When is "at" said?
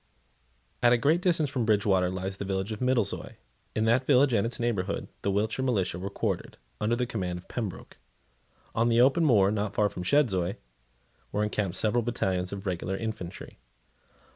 0.81-0.93